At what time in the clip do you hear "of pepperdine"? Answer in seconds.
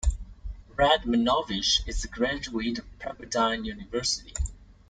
2.79-3.63